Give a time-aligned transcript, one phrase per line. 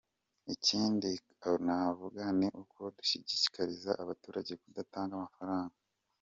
[0.53, 1.11] Ikindi
[1.65, 5.75] navuga ni uko dushishikariza abaturage kudatanga amafaranga.